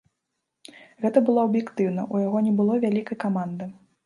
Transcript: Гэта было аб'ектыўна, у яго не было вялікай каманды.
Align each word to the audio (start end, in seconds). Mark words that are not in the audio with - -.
Гэта 1.05 1.23
было 1.27 1.39
аб'ектыўна, 1.49 2.07
у 2.17 2.23
яго 2.25 2.43
не 2.47 2.55
было 2.63 2.79
вялікай 2.87 3.23
каманды. 3.27 3.71